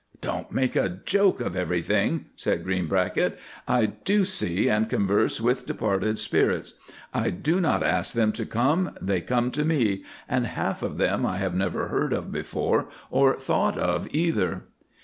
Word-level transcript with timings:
"Don't 0.19 0.51
make 0.51 0.75
a 0.75 0.97
joke 1.05 1.39
of 1.41 1.55
everything," 1.55 2.25
said 2.35 2.63
Greenbracket, 2.65 3.37
"I 3.67 3.85
do 3.85 4.25
see 4.25 4.67
and 4.67 4.89
converse 4.89 5.39
with 5.39 5.67
departed 5.67 6.17
spirits. 6.17 6.73
I 7.13 7.29
do 7.29 7.61
not 7.61 7.83
ask 7.83 8.13
them 8.15 8.31
to 8.31 8.45
come; 8.47 8.97
they 8.99 9.21
come 9.21 9.51
to 9.51 9.63
me, 9.63 10.03
and 10.27 10.47
half 10.47 10.81
of 10.81 10.97
them 10.97 11.23
I 11.23 11.37
have 11.37 11.53
never 11.53 11.89
heard 11.89 12.13
of 12.13 12.31
before 12.31 12.87
or 13.11 13.35
thought 13.35 13.77
of 13.77 14.07
either." 14.09 14.63